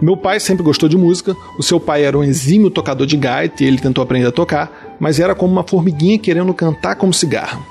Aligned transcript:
Meu 0.00 0.16
pai 0.16 0.40
sempre 0.40 0.62
gostou 0.62 0.88
de 0.88 0.96
música, 0.96 1.36
o 1.58 1.62
seu 1.62 1.78
pai 1.78 2.04
era 2.04 2.16
um 2.16 2.24
exímio 2.24 2.70
tocador 2.70 3.06
de 3.06 3.16
gaita 3.16 3.62
e 3.62 3.66
ele 3.66 3.78
tentou 3.78 4.02
aprender 4.02 4.26
a 4.26 4.32
tocar, 4.32 4.96
mas 4.98 5.20
era 5.20 5.34
como 5.34 5.52
uma 5.52 5.62
formiguinha 5.62 6.18
querendo 6.18 6.54
cantar 6.54 6.96
como 6.96 7.12
cigarro. 7.12 7.62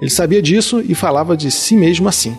Ele 0.00 0.10
sabia 0.10 0.42
disso 0.42 0.82
e 0.86 0.94
falava 0.94 1.36
de 1.36 1.50
si 1.50 1.76
mesmo 1.76 2.08
assim. 2.08 2.36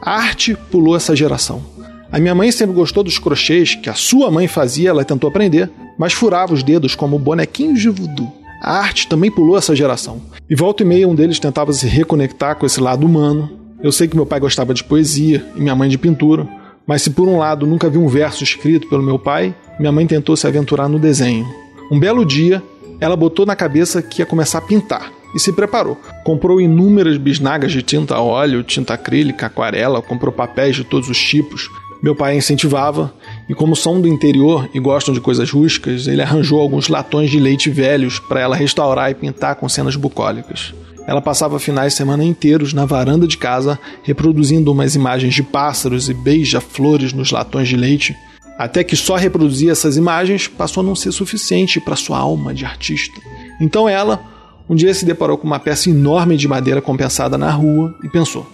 A 0.00 0.12
arte 0.12 0.56
pulou 0.70 0.96
essa 0.96 1.14
geração. 1.16 1.62
A 2.10 2.20
minha 2.20 2.34
mãe 2.34 2.52
sempre 2.52 2.74
gostou 2.76 3.02
dos 3.02 3.18
crochês 3.18 3.74
que 3.74 3.90
a 3.90 3.94
sua 3.94 4.30
mãe 4.30 4.46
fazia, 4.46 4.90
ela 4.90 5.04
tentou 5.04 5.26
aprender, 5.26 5.70
mas 5.98 6.12
furava 6.12 6.54
os 6.54 6.62
dedos 6.62 6.94
como 6.94 7.18
bonequinhos 7.18 7.80
de 7.80 7.88
voodoo. 7.88 8.32
A 8.62 8.78
arte 8.78 9.08
também 9.08 9.30
pulou 9.30 9.58
essa 9.58 9.74
geração. 9.74 10.22
E 10.48 10.54
volta 10.54 10.84
e 10.84 10.86
meia 10.86 11.08
um 11.08 11.14
deles 11.14 11.40
tentava 11.40 11.72
se 11.72 11.86
reconectar 11.88 12.56
com 12.56 12.64
esse 12.64 12.80
lado 12.80 13.04
humano. 13.04 13.50
Eu 13.82 13.90
sei 13.90 14.06
que 14.06 14.14
meu 14.16 14.24
pai 14.24 14.38
gostava 14.38 14.72
de 14.72 14.84
poesia 14.84 15.44
e 15.56 15.60
minha 15.60 15.74
mãe 15.74 15.88
de 15.88 15.98
pintura, 15.98 16.48
mas 16.86 17.02
se 17.02 17.10
por 17.10 17.28
um 17.28 17.38
lado 17.38 17.66
nunca 17.66 17.88
vi 17.88 17.98
um 17.98 18.08
verso 18.08 18.44
escrito 18.44 18.88
pelo 18.88 19.02
meu 19.02 19.18
pai, 19.18 19.54
minha 19.78 19.92
mãe 19.92 20.06
tentou 20.06 20.36
se 20.36 20.46
aventurar 20.46 20.88
no 20.88 20.98
desenho. 20.98 21.46
Um 21.90 21.98
belo 21.98 22.24
dia, 22.24 22.62
ela 23.00 23.16
botou 23.16 23.44
na 23.44 23.56
cabeça 23.56 24.02
que 24.02 24.22
ia 24.22 24.26
começar 24.26 24.58
a 24.58 24.62
pintar 24.62 25.12
e 25.34 25.38
se 25.38 25.52
preparou. 25.52 25.98
Comprou 26.24 26.60
inúmeras 26.60 27.16
bisnagas 27.16 27.72
de 27.72 27.82
tinta 27.82 28.14
a 28.14 28.22
óleo, 28.22 28.62
tinta 28.62 28.94
acrílica, 28.94 29.46
aquarela, 29.46 30.00
comprou 30.00 30.32
papéis 30.32 30.76
de 30.76 30.84
todos 30.84 31.08
os 31.08 31.18
tipos. 31.18 31.68
Meu 32.02 32.14
pai 32.14 32.36
incentivava, 32.36 33.14
e 33.48 33.54
como 33.54 33.74
são 33.74 34.00
do 34.00 34.06
interior 34.06 34.68
e 34.74 34.78
gostam 34.78 35.14
de 35.14 35.20
coisas 35.20 35.50
rústicas, 35.50 36.06
ele 36.06 36.20
arranjou 36.20 36.60
alguns 36.60 36.88
latões 36.88 37.30
de 37.30 37.40
leite 37.40 37.70
velhos 37.70 38.18
para 38.18 38.40
ela 38.40 38.54
restaurar 38.54 39.10
e 39.10 39.14
pintar 39.14 39.56
com 39.56 39.68
cenas 39.68 39.96
bucólicas. 39.96 40.74
Ela 41.06 41.20
passava 41.20 41.58
finais 41.58 41.92
de 41.92 41.98
semana 41.98 42.24
inteiros 42.24 42.72
na 42.72 42.86
varanda 42.86 43.26
de 43.26 43.36
casa, 43.36 43.78
reproduzindo 44.02 44.72
umas 44.72 44.94
imagens 44.94 45.34
de 45.34 45.42
pássaros 45.42 46.08
e 46.08 46.14
beija-flores 46.14 47.12
nos 47.12 47.30
latões 47.30 47.68
de 47.68 47.76
leite, 47.76 48.16
até 48.58 48.82
que 48.82 48.96
só 48.96 49.16
reproduzir 49.16 49.70
essas 49.70 49.96
imagens 49.96 50.48
passou 50.48 50.82
a 50.82 50.86
não 50.86 50.94
ser 50.94 51.12
suficiente 51.12 51.80
para 51.80 51.96
sua 51.96 52.18
alma 52.18 52.54
de 52.54 52.64
artista. 52.64 53.20
Então 53.60 53.88
ela, 53.88 54.22
um 54.68 54.74
dia 54.74 54.94
se 54.94 55.04
deparou 55.04 55.36
com 55.36 55.46
uma 55.46 55.58
peça 55.58 55.90
enorme 55.90 56.36
de 56.36 56.48
madeira 56.48 56.80
compensada 56.80 57.36
na 57.36 57.50
rua 57.50 57.94
e 58.02 58.08
pensou: 58.08 58.46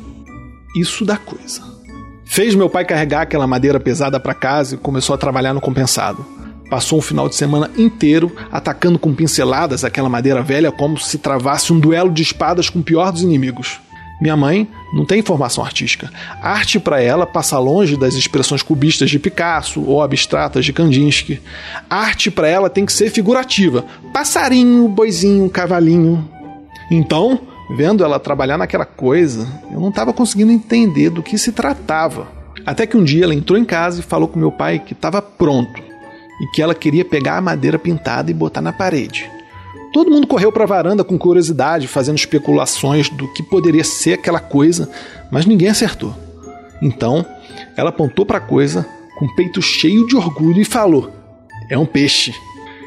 isso 0.75 1.05
dá 1.05 1.16
coisa. 1.16 1.62
Fez 2.25 2.55
meu 2.55 2.70
pai 2.70 2.84
carregar 2.84 3.22
aquela 3.22 3.47
madeira 3.47 3.80
pesada 3.80 4.20
para 4.20 4.34
casa 4.34 4.75
e 4.75 4.78
começou 4.78 5.14
a 5.14 5.19
trabalhar 5.19 5.53
no 5.53 5.60
compensado. 5.60 6.25
Passou 6.70 7.00
um 7.00 7.02
final 7.02 7.28
de 7.28 7.34
semana 7.34 7.68
inteiro 7.76 8.30
atacando 8.52 8.96
com 8.96 9.12
pinceladas 9.12 9.82
aquela 9.84 10.08
madeira 10.08 10.40
velha 10.40 10.70
como 10.70 10.96
se 10.98 11.18
travasse 11.18 11.72
um 11.72 11.80
duelo 11.80 12.12
de 12.12 12.22
espadas 12.22 12.70
com 12.70 12.78
o 12.78 12.82
pior 12.82 13.10
dos 13.10 13.22
inimigos. 13.22 13.80
Minha 14.20 14.36
mãe 14.36 14.68
não 14.92 15.04
tem 15.04 15.20
formação 15.20 15.64
artística. 15.64 16.12
Arte 16.41 16.78
para 16.78 17.02
ela 17.02 17.26
passa 17.26 17.58
longe 17.58 17.96
das 17.96 18.14
expressões 18.14 18.62
cubistas 18.62 19.10
de 19.10 19.18
Picasso 19.18 19.82
ou 19.82 20.00
abstratas 20.00 20.64
de 20.64 20.72
Kandinsky. 20.72 21.41
Arte 21.88 22.30
para 22.30 22.46
ela 22.46 22.70
tem 22.70 22.86
que 22.86 22.92
ser 22.92 23.10
figurativa: 23.10 23.84
passarinho, 24.12 24.86
boizinho, 24.88 25.50
cavalinho. 25.50 26.28
Então, 26.88 27.41
vendo 27.76 28.04
ela 28.04 28.20
trabalhar 28.20 28.58
naquela 28.58 28.84
coisa, 28.84 29.48
eu 29.72 29.80
não 29.80 29.88
estava 29.88 30.12
conseguindo 30.12 30.52
entender 30.52 31.10
do 31.10 31.22
que 31.22 31.36
se 31.36 31.50
tratava. 31.50 32.28
Até 32.64 32.86
que 32.86 32.96
um 32.96 33.02
dia 33.02 33.24
ela 33.24 33.34
entrou 33.34 33.58
em 33.58 33.64
casa 33.64 34.00
e 34.00 34.04
falou 34.04 34.28
com 34.28 34.38
meu 34.38 34.52
pai 34.52 34.78
que 34.78 34.92
estava 34.92 35.20
pronto 35.22 35.89
e 36.41 36.46
que 36.48 36.62
ela 36.62 36.74
queria 36.74 37.05
pegar 37.05 37.36
a 37.36 37.42
madeira 37.42 37.78
pintada 37.78 38.30
e 38.30 38.34
botar 38.34 38.60
na 38.60 38.72
parede. 38.72 39.30
Todo 39.92 40.10
mundo 40.10 40.27
correu 40.27 40.52
para 40.52 40.64
a 40.64 40.69
varanda 40.69 41.02
com 41.02 41.19
curiosidade, 41.19 41.88
fazendo 41.88 42.19
especulações 42.19 43.08
do 43.08 43.27
que 43.32 43.42
poderia 43.42 43.84
ser 43.84 44.14
aquela 44.14 44.38
coisa, 44.38 44.88
mas 45.30 45.47
ninguém 45.47 45.69
acertou. 45.69 46.14
Então, 46.80 47.27
ela 47.77 47.91
apontou 47.91 48.24
para 48.24 48.38
a 48.38 48.41
coisa 48.41 48.86
com 49.19 49.27
o 49.27 49.34
peito 49.34 49.60
cheio 49.60 50.06
de 50.06 50.16
orgulho 50.16 50.60
e 50.60 50.64
falou: 50.64 51.10
É 51.69 51.77
um 51.77 51.86
peixe. 51.86 52.32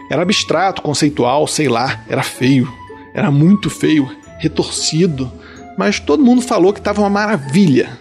Era 0.10 0.22
abstrato, 0.22 0.82
conceitual, 0.82 1.46
sei 1.48 1.68
lá, 1.68 2.04
era 2.08 2.24
feio. 2.24 2.72
Era 3.14 3.30
muito 3.30 3.70
feio, 3.70 4.10
retorcido, 4.40 5.32
mas 5.78 6.00
todo 6.00 6.24
mundo 6.24 6.42
falou 6.42 6.74
que 6.74 6.80
estava 6.80 7.02
uma 7.02 7.10
maravilha. 7.10 8.00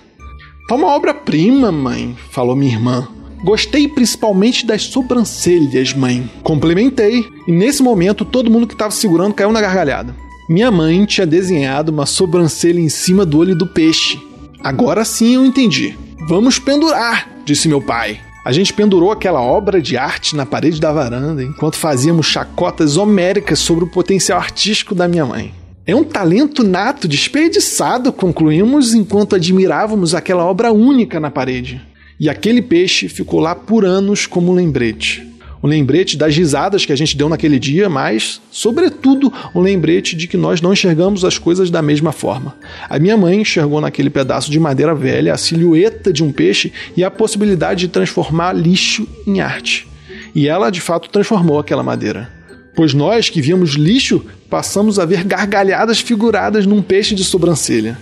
Tá 0.68 0.74
uma 0.74 0.88
obra-prima, 0.88 1.70
mãe, 1.70 2.16
falou 2.30 2.56
minha 2.56 2.72
irmã. 2.72 3.08
Gostei 3.42 3.88
principalmente 3.88 4.64
das 4.64 4.84
sobrancelhas, 4.84 5.92
mãe. 5.92 6.30
Complementei, 6.42 7.24
e 7.46 7.52
nesse 7.52 7.82
momento 7.82 8.24
todo 8.24 8.50
mundo 8.50 8.66
que 8.66 8.74
estava 8.74 8.92
segurando 8.92 9.34
caiu 9.34 9.50
na 9.50 9.60
gargalhada. 9.60 10.14
Minha 10.48 10.70
mãe 10.70 11.04
tinha 11.04 11.26
desenhado 11.26 11.90
uma 11.90 12.06
sobrancelha 12.06 12.78
em 12.78 12.88
cima 12.88 13.26
do 13.26 13.38
olho 13.38 13.56
do 13.56 13.66
peixe. 13.66 14.20
Agora 14.62 15.04
sim 15.04 15.34
eu 15.34 15.44
entendi. 15.44 15.96
Vamos 16.28 16.58
pendurar, 16.58 17.28
disse 17.44 17.66
meu 17.66 17.80
pai. 17.80 18.20
A 18.44 18.52
gente 18.52 18.72
pendurou 18.72 19.10
aquela 19.10 19.40
obra 19.40 19.80
de 19.80 19.96
arte 19.96 20.36
na 20.36 20.44
parede 20.44 20.80
da 20.80 20.92
varanda 20.92 21.42
enquanto 21.42 21.76
fazíamos 21.76 22.26
chacotas 22.26 22.96
homéricas 22.96 23.58
sobre 23.58 23.84
o 23.84 23.90
potencial 23.90 24.38
artístico 24.38 24.94
da 24.94 25.08
minha 25.08 25.26
mãe. 25.26 25.52
É 25.84 25.96
um 25.96 26.04
talento 26.04 26.62
nato 26.62 27.08
desperdiçado, 27.08 28.12
concluímos 28.12 28.94
enquanto 28.94 29.34
admirávamos 29.34 30.14
aquela 30.14 30.44
obra 30.44 30.72
única 30.72 31.18
na 31.18 31.30
parede. 31.30 31.80
E 32.18 32.28
aquele 32.28 32.62
peixe 32.62 33.08
ficou 33.08 33.40
lá 33.40 33.54
por 33.54 33.84
anos 33.84 34.26
como 34.26 34.52
um 34.52 34.54
lembrete. 34.54 35.32
Um 35.62 35.68
lembrete 35.68 36.16
das 36.16 36.36
risadas 36.36 36.84
que 36.84 36.92
a 36.92 36.96
gente 36.96 37.16
deu 37.16 37.28
naquele 37.28 37.56
dia, 37.56 37.88
mas, 37.88 38.40
sobretudo, 38.50 39.32
um 39.54 39.60
lembrete 39.60 40.16
de 40.16 40.26
que 40.26 40.36
nós 40.36 40.60
não 40.60 40.72
enxergamos 40.72 41.24
as 41.24 41.38
coisas 41.38 41.70
da 41.70 41.80
mesma 41.80 42.10
forma. 42.10 42.56
A 42.90 42.98
minha 42.98 43.16
mãe 43.16 43.40
enxergou 43.40 43.80
naquele 43.80 44.10
pedaço 44.10 44.50
de 44.50 44.58
madeira 44.58 44.92
velha 44.92 45.32
a 45.32 45.36
silhueta 45.38 46.12
de 46.12 46.24
um 46.24 46.32
peixe 46.32 46.72
e 46.96 47.04
a 47.04 47.10
possibilidade 47.10 47.82
de 47.82 47.88
transformar 47.88 48.52
lixo 48.52 49.06
em 49.24 49.40
arte. 49.40 49.86
E 50.34 50.48
ela, 50.48 50.68
de 50.68 50.80
fato, 50.80 51.08
transformou 51.08 51.60
aquela 51.60 51.82
madeira. 51.82 52.28
Pois 52.74 52.92
nós 52.92 53.28
que 53.28 53.40
víamos 53.40 53.72
lixo 53.72 54.24
passamos 54.50 54.98
a 54.98 55.04
ver 55.04 55.22
gargalhadas 55.22 56.00
figuradas 56.00 56.66
num 56.66 56.82
peixe 56.82 57.14
de 57.14 57.22
sobrancelha. 57.22 57.96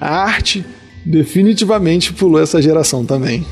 A 0.00 0.22
arte 0.22 0.64
definitivamente 1.04 2.12
pulou 2.12 2.40
essa 2.40 2.60
geração 2.60 3.04
também. 3.04 3.44